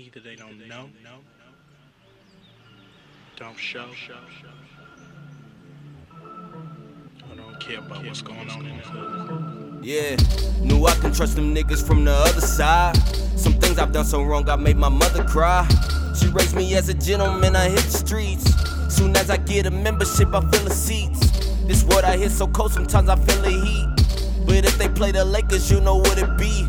Either 0.00 0.20
they 0.20 0.34
don't 0.34 0.66
know, 0.66 0.88
don't 3.36 3.58
show, 3.58 3.84
or 7.28 7.36
don't 7.36 7.60
care 7.60 7.80
about 7.80 8.06
what's 8.06 8.22
going 8.22 8.48
on 8.48 8.64
in 8.64 8.78
the 8.78 8.82
hood. 8.82 9.84
Yeah, 9.84 10.16
knew 10.62 10.86
I 10.86 10.94
can 10.94 11.12
trust 11.12 11.36
them 11.36 11.54
niggas 11.54 11.86
from 11.86 12.06
the 12.06 12.12
other 12.12 12.40
side. 12.40 12.96
Some 13.36 13.52
things 13.60 13.78
I've 13.78 13.92
done 13.92 14.06
so 14.06 14.22
wrong, 14.22 14.48
I 14.48 14.56
made 14.56 14.78
my 14.78 14.88
mother 14.88 15.22
cry. 15.24 15.68
She 16.18 16.28
raised 16.28 16.56
me 16.56 16.74
as 16.76 16.88
a 16.88 16.94
gentleman, 16.94 17.54
I 17.54 17.68
hit 17.68 17.84
the 17.84 17.90
streets. 17.90 18.54
Soon 18.88 19.14
as 19.18 19.28
I 19.28 19.36
get 19.36 19.66
a 19.66 19.70
membership, 19.70 20.28
I 20.34 20.40
fill 20.50 20.64
the 20.64 20.70
seats. 20.70 21.28
This 21.66 21.84
word 21.84 22.04
I 22.04 22.16
hit 22.16 22.30
so 22.30 22.46
cold, 22.46 22.72
sometimes 22.72 23.10
I 23.10 23.16
feel 23.16 23.42
the 23.42 23.50
heat. 23.50 24.46
But 24.46 24.64
if 24.64 24.78
they 24.78 24.88
play 24.88 25.12
the 25.12 25.26
Lakers, 25.26 25.70
you 25.70 25.78
know 25.82 25.96
what 25.96 26.16
it 26.16 26.38
be. 26.38 26.66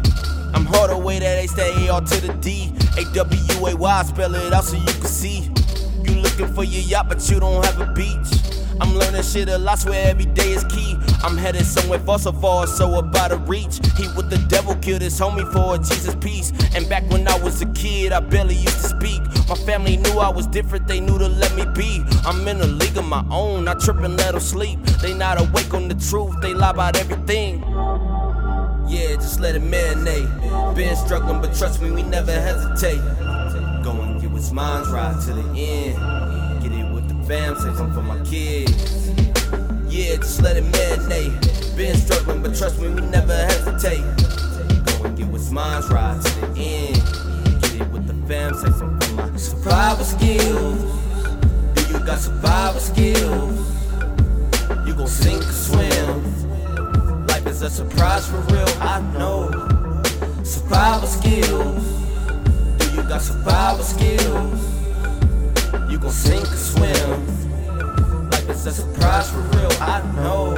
I'm 0.53 0.65
hard 0.65 0.91
away 0.91 1.19
that 1.19 1.35
they 1.35 1.47
stay 1.47 1.87
A 1.87 1.93
R 1.93 2.01
to 2.01 2.27
the 2.27 2.33
D. 2.41 2.73
A 2.97 3.03
W 3.13 3.67
A 3.67 3.75
Y, 3.75 4.03
spell 4.03 4.35
it 4.35 4.53
out 4.53 4.65
so 4.65 4.77
you 4.77 4.85
can 4.85 5.03
see. 5.03 5.49
You 6.03 6.15
looking 6.21 6.53
for 6.53 6.63
your 6.63 6.81
yacht, 6.81 7.07
but 7.09 7.29
you 7.29 7.39
don't 7.39 7.63
have 7.65 7.79
a 7.79 7.91
beach. 7.93 8.17
I'm 8.81 8.95
learning 8.95 9.21
shit 9.21 9.47
a 9.47 9.59
lot, 9.59 9.77
swear 9.77 10.09
every 10.09 10.25
day 10.25 10.53
is 10.53 10.63
key. 10.63 10.97
I'm 11.23 11.37
headed 11.37 11.65
somewhere 11.65 11.99
far 11.99 12.17
so 12.17 12.31
far, 12.31 12.65
so 12.65 12.95
about 12.95 13.29
to 13.29 13.37
reach. 13.37 13.79
He 13.95 14.07
with 14.17 14.31
the 14.31 14.43
devil 14.49 14.75
killed 14.75 15.03
his 15.03 15.19
homie 15.19 15.45
for 15.53 15.75
a 15.75 15.77
Jesus 15.77 16.15
piece. 16.15 16.51
And 16.73 16.89
back 16.89 17.07
when 17.11 17.27
I 17.27 17.37
was 17.43 17.61
a 17.61 17.67
kid, 17.73 18.11
I 18.11 18.21
barely 18.21 18.55
used 18.55 18.81
to 18.81 18.89
speak. 18.89 19.21
My 19.47 19.55
family 19.55 19.97
knew 19.97 20.17
I 20.17 20.29
was 20.29 20.47
different, 20.47 20.87
they 20.87 20.99
knew 20.99 21.19
to 21.19 21.27
let 21.27 21.55
me 21.55 21.65
be. 21.75 22.03
I'm 22.25 22.47
in 22.47 22.59
a 22.59 22.65
league 22.65 22.97
of 22.97 23.05
my 23.05 23.23
own, 23.29 23.67
I 23.67 23.75
trip 23.75 23.97
and 23.97 24.17
let 24.17 24.31
them 24.31 24.41
sleep. 24.41 24.81
They 25.01 25.13
not 25.13 25.39
awake 25.39 25.73
on 25.75 25.87
the 25.87 25.95
truth, 25.95 26.41
they 26.41 26.55
lie 26.55 26.71
about 26.71 26.97
everything. 26.97 27.61
Yeah, 28.91 29.15
just 29.15 29.39
let 29.39 29.55
it 29.55 29.61
marinate. 29.61 30.75
Been 30.75 30.97
struggling, 30.97 31.39
but 31.39 31.55
trust 31.55 31.81
me, 31.81 31.91
we 31.91 32.03
never 32.03 32.33
hesitate. 32.33 32.99
Go 33.85 33.91
and 34.01 34.19
get 34.19 34.29
what's 34.29 34.51
mine's 34.51 34.89
right 34.89 35.15
to 35.27 35.31
the 35.33 35.47
end. 35.57 36.61
Get 36.61 36.73
it 36.73 36.93
with 36.93 37.07
the 37.07 37.15
fam, 37.25 37.55
say 37.55 37.73
something 37.73 37.93
for 37.93 38.01
my 38.01 38.21
kids. 38.25 39.11
Yeah, 39.87 40.17
just 40.17 40.41
let 40.41 40.57
it 40.57 40.65
marinate. 40.65 41.77
Been 41.77 41.95
struggling, 41.95 42.41
but 42.41 42.53
trust 42.53 42.81
me, 42.81 42.89
we 42.89 42.99
never 42.99 43.33
hesitate. 43.33 44.03
Go 44.83 45.05
and 45.05 45.17
get 45.17 45.27
what's 45.27 45.51
mine's 45.51 45.89
right 45.89 46.21
to 46.21 46.39
the 46.41 46.47
end. 46.57 47.61
Get 47.61 47.75
it 47.75 47.89
with 47.93 48.07
the 48.07 48.27
fam, 48.27 48.53
say 48.55 48.71
something 48.77 48.99
for 49.07 49.15
my 49.15 49.37
survival 49.37 50.03
skills. 50.03 50.81
Do 51.75 51.93
you 51.93 52.05
got 52.05 52.19
survival 52.19 52.81
skills? 52.81 53.60
Surprise 58.01 58.27
for 58.27 58.39
real, 58.51 58.67
I 58.81 58.99
know. 59.13 59.51
Survival 60.43 61.07
skills. 61.07 61.83
Do 62.79 62.95
you 62.95 63.03
got 63.03 63.21
survival 63.21 63.83
skills? 63.83 64.59
You 65.87 65.99
gon' 65.99 66.09
sink 66.09 66.51
or 66.51 66.55
swim. 66.55 68.29
Life 68.31 68.49
is 68.49 68.65
a 68.65 68.71
surprise 68.71 69.29
for 69.29 69.41
real, 69.55 69.71
I 69.79 70.01
know. 70.15 70.57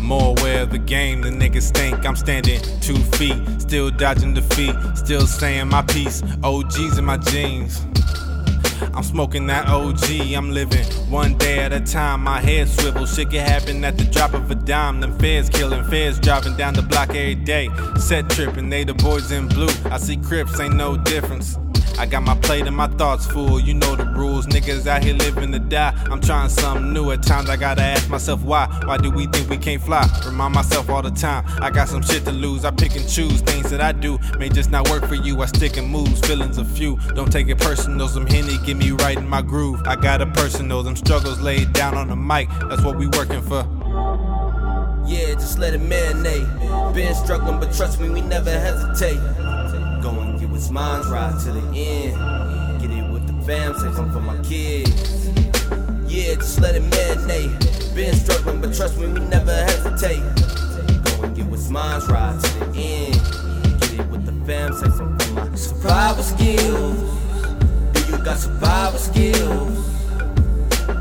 More 0.00 0.34
aware 0.38 0.62
of 0.62 0.70
the 0.70 0.78
game 0.78 1.20
than 1.20 1.38
niggas 1.38 1.70
think. 1.74 2.06
I'm 2.06 2.16
standing 2.16 2.62
two 2.80 2.96
feet, 3.18 3.36
still 3.60 3.90
dodging 3.90 4.32
defeat, 4.32 4.74
still 4.94 5.26
saying 5.26 5.68
my 5.68 5.82
piece. 5.82 6.22
OGs 6.42 6.96
in 6.96 7.04
my 7.04 7.18
jeans. 7.18 7.84
I'm 8.94 9.02
smoking 9.02 9.46
that 9.46 9.68
OG, 9.68 10.34
I'm 10.34 10.50
living 10.50 10.84
one 11.10 11.36
day 11.38 11.60
at 11.60 11.72
a 11.72 11.80
time. 11.80 12.24
My 12.24 12.40
head 12.40 12.68
swivel, 12.68 13.06
shit 13.06 13.30
can 13.30 13.46
happen 13.46 13.82
at 13.84 13.96
the 13.96 14.04
drop 14.04 14.34
of 14.34 14.50
a 14.50 14.54
dime. 14.54 15.00
Them 15.00 15.18
feds 15.18 15.48
killing, 15.48 15.84
feds 15.84 16.18
driving 16.18 16.56
down 16.56 16.74
the 16.74 16.82
block 16.82 17.10
every 17.10 17.34
day. 17.34 17.70
Set 17.98 18.28
tripping, 18.28 18.68
they 18.68 18.84
the 18.84 18.94
boys 18.94 19.32
in 19.32 19.48
blue. 19.48 19.68
I 19.86 19.98
see 19.98 20.16
Crips, 20.18 20.60
ain't 20.60 20.74
no 20.74 20.96
difference. 20.96 21.56
I 21.98 22.06
got 22.06 22.22
my 22.22 22.34
plate 22.36 22.66
and 22.66 22.76
my 22.76 22.88
thoughts 22.88 23.26
full, 23.26 23.60
you 23.60 23.74
know 23.74 23.96
the 23.96 24.04
rules. 24.04 24.46
Niggas 24.46 24.86
out 24.86 25.02
here 25.02 25.14
living 25.14 25.52
to 25.52 25.58
die. 25.58 25.94
I'm 26.10 26.20
trying 26.20 26.48
something 26.48 26.92
new. 26.92 27.10
At 27.10 27.22
times 27.22 27.48
I 27.48 27.56
gotta 27.56 27.82
ask 27.82 28.08
myself 28.08 28.42
why. 28.42 28.66
Why 28.84 28.96
do 28.98 29.10
we 29.10 29.26
think 29.26 29.48
we 29.48 29.56
can't 29.56 29.82
fly? 29.82 30.06
Remind 30.24 30.54
myself 30.54 30.88
all 30.90 31.02
the 31.02 31.10
time. 31.10 31.44
I 31.62 31.70
got 31.70 31.88
some 31.88 32.02
shit 32.02 32.24
to 32.24 32.32
lose. 32.32 32.64
I 32.64 32.70
pick 32.70 32.96
and 32.96 33.08
choose 33.08 33.40
things 33.42 33.70
that 33.70 33.80
I 33.80 33.92
do. 33.92 34.18
May 34.38 34.48
just 34.48 34.70
not 34.70 34.88
work 34.90 35.06
for 35.06 35.14
you. 35.14 35.40
I 35.42 35.46
stick 35.46 35.76
and 35.76 35.88
moves. 35.88 36.20
Feelings 36.20 36.58
a 36.58 36.64
few. 36.64 36.98
Don't 37.14 37.30
take 37.30 37.48
it 37.48 37.58
personal. 37.58 38.08
Some 38.08 38.26
henny 38.26 38.58
get 38.64 38.76
me 38.76 38.90
right 38.90 39.16
in 39.16 39.28
my 39.28 39.42
groove. 39.42 39.82
I 39.86 39.96
got 39.96 40.20
a 40.20 40.26
personal. 40.26 40.82
Them 40.82 40.96
struggles 40.96 41.40
laid 41.40 41.72
down 41.72 41.96
on 41.96 42.08
the 42.08 42.16
mic. 42.16 42.48
That's 42.68 42.82
what 42.82 42.98
we 42.98 43.06
working 43.08 43.42
for. 43.42 43.66
Yeah, 45.06 45.34
just 45.34 45.58
let 45.58 45.74
it 45.74 45.80
marinate. 45.80 46.94
Been 46.94 47.14
struggling, 47.14 47.58
but 47.58 47.74
trust 47.74 48.00
me, 48.00 48.08
we 48.08 48.20
never 48.20 48.50
hesitate. 48.50 49.18
What's 50.62 50.70
mine's 50.70 51.08
right 51.08 51.40
to 51.40 51.50
the 51.50 51.60
end. 51.76 52.80
Get 52.80 52.92
it 52.92 53.10
with 53.10 53.26
the 53.26 53.32
fam, 53.44 53.74
say 53.74 53.92
something 53.96 54.12
for 54.12 54.20
my 54.20 54.40
kids. 54.44 55.26
Yeah, 56.06 56.36
just 56.36 56.60
let 56.60 56.76
it 56.76 56.84
marinate. 56.84 57.96
Been 57.96 58.14
struggling, 58.14 58.60
but 58.60 58.72
trust 58.72 58.96
me, 58.96 59.08
we 59.08 59.18
never 59.26 59.52
hesitate. 59.52 60.22
Go 61.02 61.24
and 61.24 61.34
get 61.34 61.46
what's 61.46 61.68
mine's 61.68 62.06
right 62.08 62.40
to 62.40 62.58
the 62.60 62.66
end. 62.76 63.80
Get 63.80 63.92
it 63.98 64.08
with 64.08 64.24
the 64.24 64.32
fam, 64.46 64.72
say 64.72 64.88
something 64.90 65.18
for 65.18 65.32
my 65.32 65.54
survival 65.56 66.22
skills. 66.22 66.96
Do 67.94 68.12
you 68.12 68.24
got 68.24 68.38
survival 68.38 69.00
skills? 69.00 69.76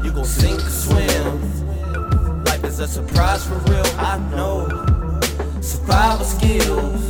You 0.04 0.12
gon' 0.12 0.26
sink 0.26 0.60
or 0.60 0.70
swim. 0.72 2.44
Life 2.46 2.64
is 2.64 2.80
a 2.80 2.88
surprise 2.88 3.46
for 3.46 3.58
real, 3.70 3.86
I 4.00 4.18
know. 4.32 4.68
Survival 5.62 6.26
skills. 6.26 7.01